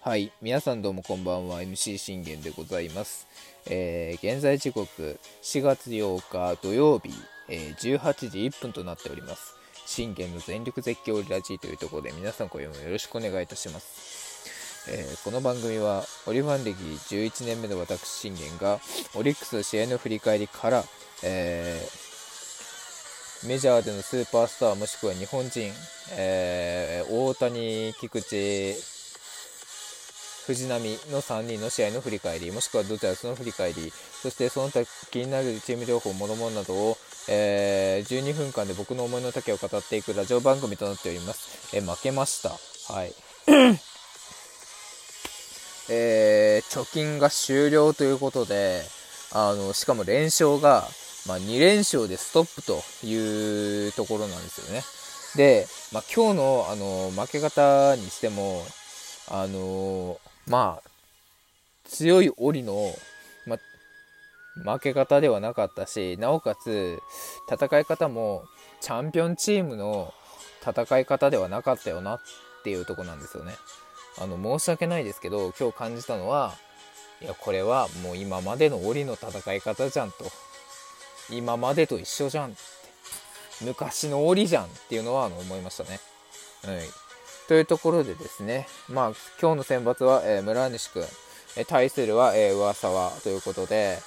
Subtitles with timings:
[0.00, 3.28] はい、皆さんどうもこんばんは、MC 信玄でございます。
[3.66, 7.12] えー、現在時刻4月8日土曜日、
[7.48, 9.54] えー、18時1分となっております。
[9.86, 14.90] 信玄の全力絶叫ラジーというところで皆さん今夜もよろしくお願いいたします。
[14.90, 18.80] えー、この番組はオリファン歴11年目の私信玄が
[19.14, 20.84] オリックスの試合の振り返りから、
[21.22, 22.07] えー、
[23.44, 25.70] メジャーでのスーパースターもしくは日本人、
[26.16, 28.74] えー、大谷、菊池、
[30.46, 36.96] 藤波の3人の試合の振り返り、もしくはドジャースの振り返り、そしてその他気になるチーム情報、もろもろなどを、
[37.28, 41.76] えー、12分間で僕の思いの丈を語っていくラジオ番組となっております。
[41.76, 42.48] えー、負けました。
[42.92, 43.14] はい。
[45.90, 48.82] えー、貯金が終了ということで、
[49.32, 50.88] あの、しかも連勝が、
[51.28, 54.82] まあ、2連勝でストップというところなんですよね。
[55.36, 58.62] で、まあ、今日のあの負け方にしても、
[59.30, 60.88] あのまあ、
[61.84, 62.94] 強い檻の、
[63.46, 63.58] ま、
[64.74, 66.98] 負け方ではなかったし、なおかつ、
[67.50, 68.44] 戦い方も、
[68.80, 70.14] チャンピオンチームの
[70.66, 72.20] 戦い方ではなかったよなっ
[72.64, 73.54] ていうとこなんですよね。
[74.18, 76.54] あの、申し訳ないですけど、今日感じたのは、
[77.20, 80.24] いや、これはもう今までの檻の戦い方じゃんと。
[81.30, 82.78] 今までと一緒じゃんって。
[83.60, 86.00] 昔の檻じゃんっていうのはあの思いましたね。
[86.64, 86.82] はい。
[87.48, 91.02] というところでですね、まあ、今日の選抜は、えー、村西君、
[91.56, 93.98] えー、対するは、えー、上沢ということで、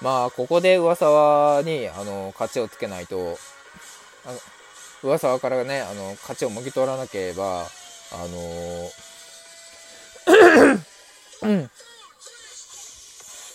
[0.00, 3.36] まあ、ここで上沢に、あの、勝ちをつけないと、
[4.24, 4.38] あの
[5.02, 8.90] 上沢からね、あの、勝ちをもぎ取らなければ、あの。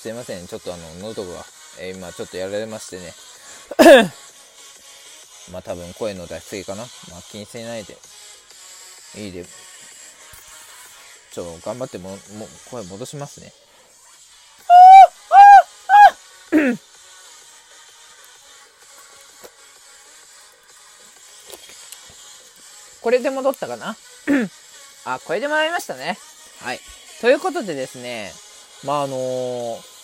[0.00, 1.44] すいません、ちょっとあの、喉が、
[1.80, 3.14] えー、今ちょっとやられましてね。
[5.52, 6.82] まあ多分声の出しすぎかな。
[7.10, 7.96] まあ気にしないで。
[9.16, 9.44] いいで。
[11.32, 12.18] ちょ、頑張っても、も、
[12.70, 13.52] 声戻しますね。
[23.00, 23.96] これで戻ったかな？
[25.04, 26.18] あ、これでもらいましたね。
[26.60, 26.80] はい。
[27.20, 28.32] ということでですね、
[28.84, 29.97] まあ、あのー、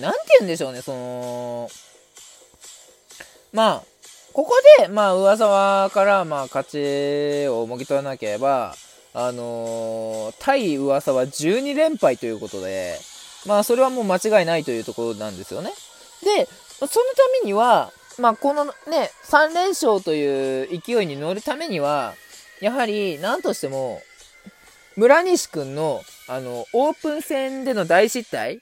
[0.00, 1.68] なんて言うんでしょうね、その、
[3.52, 3.82] まあ、
[4.32, 8.74] ここで、まあ、上沢から、まあ、勝ちをもぎ取らなければ、
[9.12, 12.96] あのー、対上沢12連敗ということで、
[13.46, 15.70] まあ、それはもう間違いないというところなんですよね。
[16.22, 16.46] で、
[16.78, 17.00] そのた
[17.42, 18.72] めには、まあ、このね、
[19.24, 22.14] 3連勝という勢いに乗るためには、
[22.60, 24.00] やはり、なんとしても、
[24.96, 28.60] 村西くんの、あの、オープン戦での大失態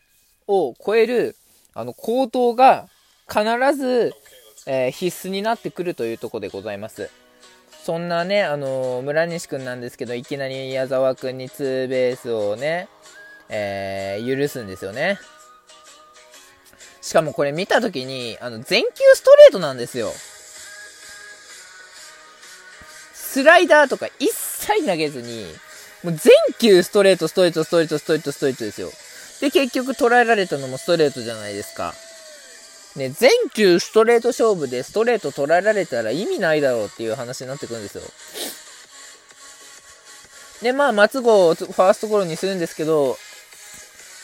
[0.49, 1.37] を超える、
[1.75, 2.89] あの、高騰が
[3.29, 3.45] 必
[3.77, 4.13] ず、
[4.67, 7.11] えー、必須になってくるというとこでございます。
[7.85, 12.89] そんなね、あのー、村西くんなんですけど、いきなり矢沢くんにツーベースをね、
[13.49, 15.19] えー、許すんですよね。
[17.01, 20.13] しかもこれ見たときに、あの、全球ストレートなんですよ。
[23.15, 25.47] スライダーとか一切投げずに、
[26.03, 28.91] もう全球ストレート、ストレート、ストレート、ストレート、ストレートですよ。
[29.41, 31.95] で、結局捉えられたのもストレートじゃないですか。
[32.97, 38.03] ね、全球ストレート勝負でストレート捉えられたら意味ないだろうっていう話になってくるんですよ。
[40.63, 43.17] で、まあ、松郷をファーストゴロにするんですけど、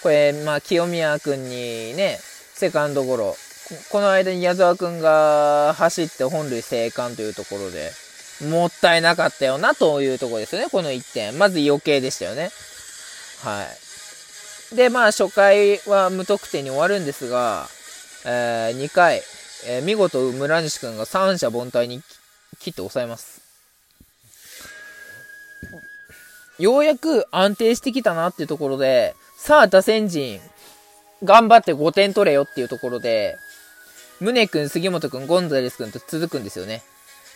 [0.02, 2.18] これ、まあ、清宮君にね、
[2.54, 3.36] セカンドゴロ。
[3.90, 7.92] この間に矢沢君が走って本塁生還というところで、
[8.48, 11.38] もったいなかったよなというところですよね、この1点。
[11.38, 12.50] まず余計でしたよね。
[13.42, 13.83] はい。
[14.72, 17.66] で、まあ、初回は無得点に終わるんですが、
[18.24, 19.22] えー、2回、
[19.66, 22.02] えー、見事村西君が三者凡退に
[22.58, 23.42] 切って抑えます。
[26.58, 30.40] ようやく安定してきたなっていうところで、さあ打線陣、
[31.22, 33.36] 頑張って5点取れよっていうところで、
[34.20, 36.82] 宗君、杉本君、ゴンザレス君と続くんですよね。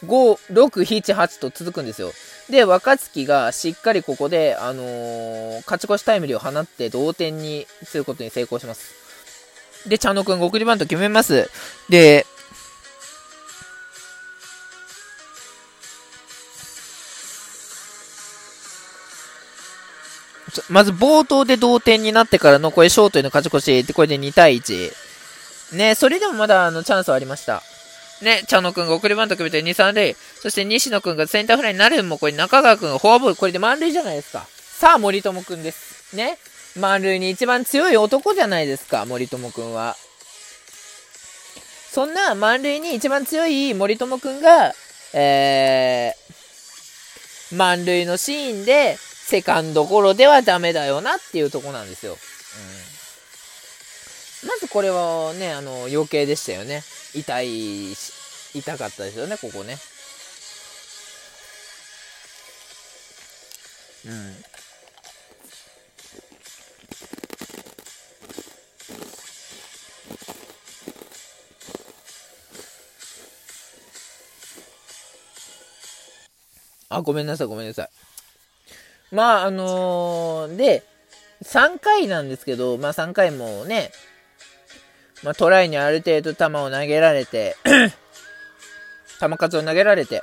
[0.05, 2.13] 5、6、7、8と続くんですよ。
[2.51, 8.95] で、若月がしっかりここで、あのー、勝ち越しタイムリーを放って同点にすることに成功します。
[9.89, 11.51] で、茶野くん送りバント決めます。
[11.89, 12.27] で、
[20.69, 24.93] まず冒頭で同点になってからのこれショートへの勝ち越しでこれで2対1。
[25.73, 27.63] ね、それでもまだあのチャンスはありました。
[28.23, 30.17] ね、茶野くんが送りバント決めて2、3塁。
[30.41, 33.37] そして西野くんがセンターフライになるもこれ中川くんがフォアボール。
[33.37, 34.47] これで満塁じゃないですか。
[34.51, 36.17] さあ森友くんです。
[36.17, 36.39] ね。
[36.77, 39.97] 満塁に一番強い男じゃないですか、森友くんは。
[41.91, 44.75] そんな満塁に一番強い森友くんが、
[45.15, 52.13] えー、満塁のシーンで、セカンドゴロではダメだよなっていうとこなんですよ。
[54.43, 54.49] うん。
[54.49, 56.83] まずこれはね、あの、余計でしたよね。
[57.21, 57.93] 痛い、
[58.55, 59.77] 痛かったですよね、ここね。
[64.07, 64.37] うん。
[76.91, 77.89] あ、ごめんなさい、ごめんなさい。
[79.11, 80.85] まあ、あのー、で、
[81.43, 83.93] 3回なんですけど、まあ3回もね、
[85.23, 87.57] まあトライにある程度球を投げられて
[89.19, 90.23] 球数を投げられて、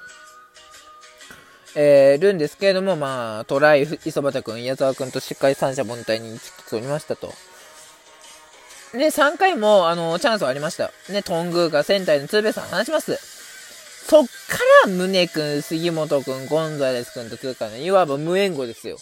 [1.75, 6.39] えー、るんですけれども、まあ、トライ、磯畑君、矢沢君としっかり三者凡退に
[6.69, 7.33] 取りましたと。
[8.93, 10.91] で、3回も、あの、チャンスはありました。
[11.09, 13.19] ね、トングーが仙台のツーベースを放ちます。
[14.07, 14.31] そっか
[14.85, 18.97] ら宗君、杉本君、ゴンザレス君と通過ね、いわば無援護ですよ。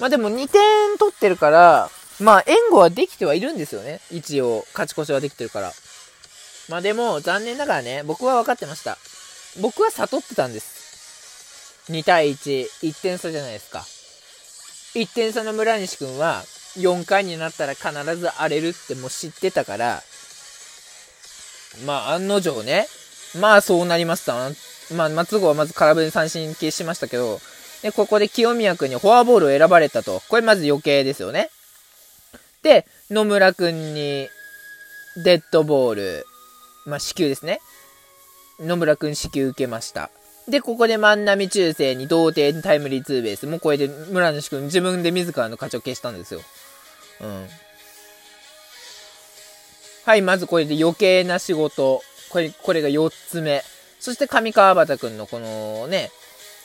[0.00, 1.90] まあでも2点取ってるから、
[2.20, 4.00] まあ援護はできてはいるんですよね。
[4.10, 5.72] 一応、勝ち越しはできてるから。
[6.68, 8.98] まあでも、残念ながらね、僕は分かってました。
[9.60, 11.90] 僕は悟ってたんです。
[11.90, 13.84] 2対1、1点差じゃないですか。
[14.94, 16.44] 1点差の村西君は、
[16.76, 20.02] 4回になったら必ず荒れるってもう知ってたから、
[21.84, 22.86] まあ案の定ね、
[23.40, 24.34] まあそうなりました。
[24.94, 27.40] まあ松郷はまず空振り三振消しましたけど、
[27.82, 30.22] で、ここで清宮君にフォアボールを選ばれたと。
[30.28, 31.50] これまず余計ですよね。
[32.64, 34.28] で、野村君に
[35.22, 36.26] デッドボール、
[36.86, 37.60] まあ死球ですね。
[38.58, 40.10] 野村君死球受けました。
[40.48, 43.46] で、ここで万波中世に同点タイムリーツーベース。
[43.46, 46.40] もうこれで村西君自分で自らの勝ちを消したんですよ。
[47.20, 47.46] うん。
[50.06, 52.02] はい、まずこれで余計な仕事。
[52.30, 53.62] これ、これが4つ目。
[54.00, 56.10] そして上川端くんのこのね、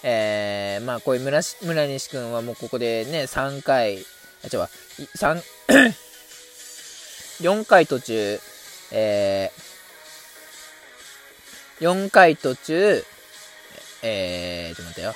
[0.04, 4.68] えー、まあこういう村村西くんはもうここでね、3回、あ、違う、
[5.18, 5.42] 3、
[7.42, 8.39] 4回途中、
[8.92, 13.06] えー、4回途中、
[14.01, 15.16] えー、ちょっと待ってよ。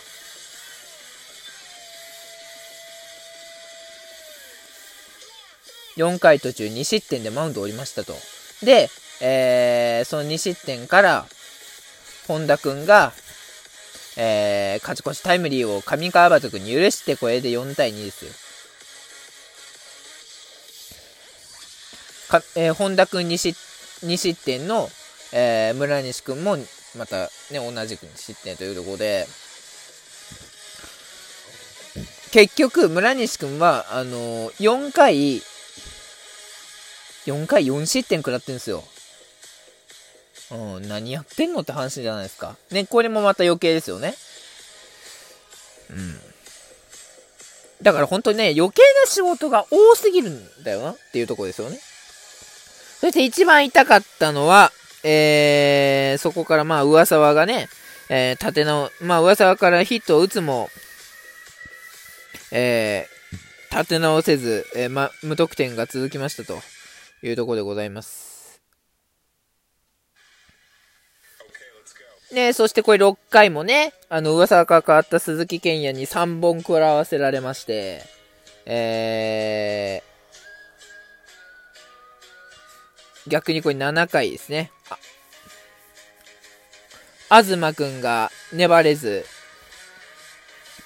[5.97, 8.13] 4回途中2失点でマウンドを降りましたと。
[8.63, 8.89] で、
[9.21, 11.25] えー、その2失点から、
[12.27, 13.11] 本田くんが、
[14.17, 18.31] えー、勝ち越しタイムリーを上川端くんに許して、これで4対2ですよ。
[22.33, 24.89] かえー、本田くん 2, 失点の、
[25.33, 26.57] えー、村西くんも、
[26.97, 29.27] またね、同じく2失点というところで、
[32.31, 35.43] 結局、村西くんは、あのー、4回、
[37.27, 38.83] 4回4失点食らってるんですよ。
[40.51, 42.55] うん、何やってんのって話じゃないですか。
[42.71, 44.15] ね、これもまた余計ですよね。
[45.91, 46.19] うん。
[47.83, 51.79] だから本当にね、余計な仕事が多すぎるんだよなっていうとこですよね。
[53.03, 54.71] そして一番痛かったのは、
[55.03, 57.67] えー、そこからまあ、上沢がね、
[58.09, 60.69] えー、立て直、まあ、上沢からヒットを打つも、
[62.53, 66.61] えー、立て直せず、えー、ま、無得点が続きましたと
[67.23, 68.61] いうところでございます。
[72.31, 78.01] ねそしてこれ6回もね、あの、噂が変わった鈴木健也に3本食らわせられまして、
[78.65, 80.12] えー、
[83.27, 84.71] 逆にこれ7回ですね。
[87.29, 89.25] あ、東くんが粘れず、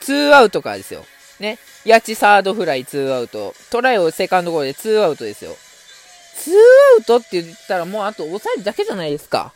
[0.01, 1.05] 2アウトからですよ。
[1.39, 1.59] ね。
[1.85, 3.53] 八千サードフライ2アウト。
[3.69, 5.51] トライをセカンドゴールで2アウトですよ。
[5.51, 6.51] 2
[6.99, 9.53] アウトって言ったらもうあと抑えるだけじゃないですか。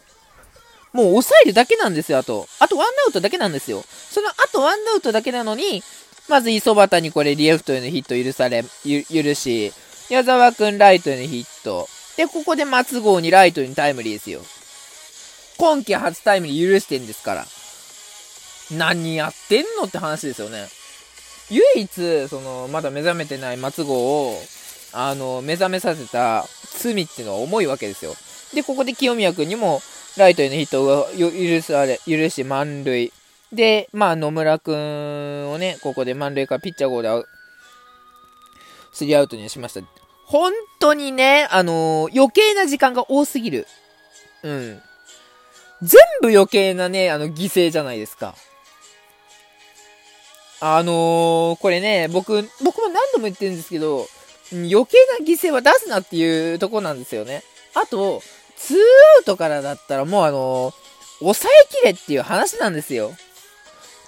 [0.94, 2.48] もう抑えるだけなんですよ、あと。
[2.60, 3.84] あとワンアウトだけなんですよ。
[3.88, 5.84] そのあとワンアウトだけなのに、
[6.28, 9.74] まず磯端にこれリエフトへのヒット許され、許し、
[10.10, 11.88] 矢沢くんライトへのヒット。
[12.18, 14.41] で、ここで松郷にライトにタイムリーですよ。
[15.58, 17.46] 今季初タイムリー許してんですから。
[18.72, 20.68] 何やってんのって話ですよね。
[21.50, 24.41] 唯一、その、まだ目覚めてない松郷を、
[24.94, 26.46] あの、目覚めさせた
[26.77, 28.15] 罪っていうのは重いわけですよ。
[28.53, 29.82] で、ここで清宮君にも、
[30.18, 33.12] ライトへのヒットが許され、許し満塁。
[33.51, 37.10] で、まあ、野村くんをね、ここで満塁からピッチャー号で
[38.94, 40.00] スリーアウトにしました。
[40.32, 43.68] 本当にね、あのー、余計な時間が多すぎる。
[44.44, 44.82] うん。
[45.82, 48.34] 全部余計なね、あの、犠牲じゃないですか。
[50.62, 54.08] あのー、これね、僕、僕も何度も言ってるんですけど、
[54.54, 57.44] 余計な犠牲は出すなっていうとこなんですよね。
[57.74, 58.22] あと、
[58.56, 58.80] ツーア
[59.20, 60.74] ウトからだったらもうあのー、
[61.20, 63.12] 抑えきれっていう話なんですよ。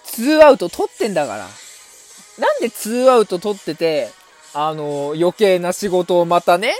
[0.05, 1.49] 2アウト取ってんだから。
[2.39, 4.09] なんで2アウト取ってて、
[4.53, 6.73] あの、余計な仕事をまたね、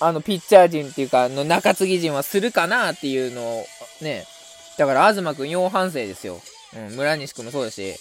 [0.00, 3.66] あの、ピッチャー陣っていうか、あの、中継ぎ陣はするかなっていうのを、
[4.00, 4.26] ね。
[4.78, 6.40] だから、東くん4反省ですよ。
[6.76, 7.94] うん、村西くんもそうだし、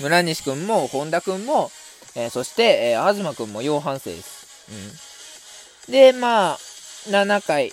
[0.00, 1.70] 村西くんも、本田くんも、
[2.14, 4.46] えー、そして、えー、東くんも4反省です。
[5.88, 5.92] うん。
[5.92, 6.58] で、まあ、
[7.08, 7.72] 7回、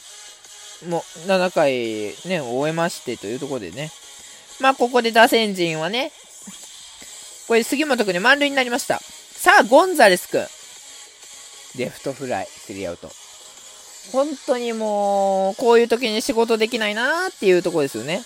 [0.87, 1.71] も、7回
[2.29, 3.91] ね、終えましてというところでね。
[4.59, 6.11] まあ、ここで打線陣はね、
[7.47, 9.01] これ杉本くんに満塁になりました。
[9.41, 10.45] さあ、ゴンザレスくん。
[11.75, 13.09] レフトフライ、スリーアウト。
[14.11, 18.21] 本当にもう、こういう時に仕事できないなーっていうとこですよね。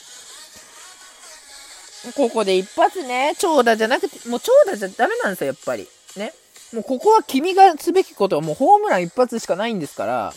[2.17, 5.87] ここで一発ね、長打じゃなくて、もう長打じゃダメなんですよ、やっぱり。
[6.17, 6.33] ね。
[6.73, 10.33] もうここは君がすべきことはもうホームラン一発しかないんですから、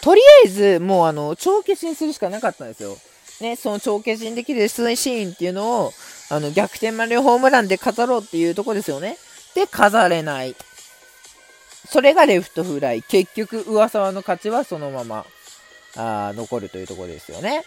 [0.00, 2.96] とりあえず、もうあの、帳消しにするしかなかったんですよ。
[3.40, 5.92] ね、その帳消しにできるシーンっていうのを、
[6.30, 9.18] あの、逆転満塁ホームランで飾ろうっていうとこですよね。
[9.54, 10.56] で、飾れない。
[11.88, 13.02] それがレフトフライ。
[13.02, 15.26] 結局、上沢の勝ちはそのまま、
[15.96, 17.64] あ残るというとこですよね。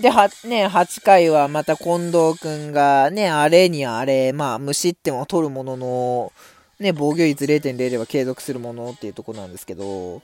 [0.00, 6.32] で、は、ね、8回はまた近藤くんがね、あれにあれ、まあ、無失点を取るものの、
[6.78, 10.20] ね、防御率0.0では継続するものっていうとこなんですけど、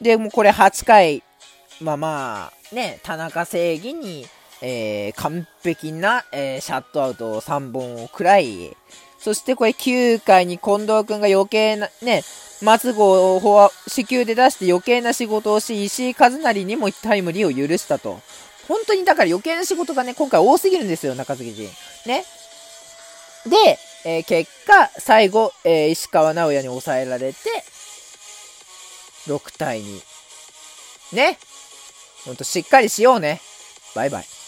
[0.00, 1.22] で、もうこれ8回、
[1.82, 4.26] まあまあ、ね、田中正義に、
[4.60, 8.76] えー、完璧な、えー、シャットアウト三凡を食らい、
[9.18, 12.22] そしてこれ9回に近藤くんが余計な、ね、
[12.62, 18.20] 松郷をフォア、死球で出して余計な仕事をし、石井和成にもタイムリーを許したと。
[18.68, 21.68] 本当にだから余計な仕事がね、今回多すぎるんですよ、中継ぎ陣。
[22.06, 22.24] ね。
[23.46, 27.38] で、えー、結果、最後、えー、石川直也に抑えられて、
[29.26, 30.02] 6対2。
[31.14, 31.38] ね。
[32.24, 33.40] ほんとしっかりしようね。
[33.94, 34.41] バイバイ。